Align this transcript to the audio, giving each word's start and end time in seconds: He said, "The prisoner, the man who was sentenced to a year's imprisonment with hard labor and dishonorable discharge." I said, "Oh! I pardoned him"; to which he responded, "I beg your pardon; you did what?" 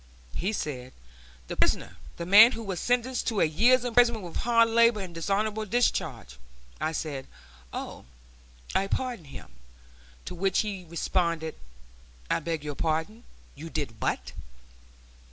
He 0.33 0.51
said, 0.51 0.93
"The 1.47 1.55
prisoner, 1.55 1.97
the 2.17 2.25
man 2.25 2.53
who 2.53 2.63
was 2.63 2.79
sentenced 2.79 3.27
to 3.27 3.39
a 3.39 3.45
year's 3.45 3.85
imprisonment 3.85 4.25
with 4.25 4.37
hard 4.37 4.67
labor 4.69 4.99
and 4.99 5.13
dishonorable 5.13 5.63
discharge." 5.67 6.39
I 6.79 6.91
said, 6.91 7.27
"Oh! 7.71 8.05
I 8.73 8.87
pardoned 8.87 9.27
him"; 9.27 9.51
to 10.25 10.33
which 10.33 10.61
he 10.61 10.85
responded, 10.89 11.53
"I 12.31 12.39
beg 12.39 12.63
your 12.63 12.73
pardon; 12.73 13.25
you 13.53 13.69
did 13.69 14.01
what?" 14.01 14.31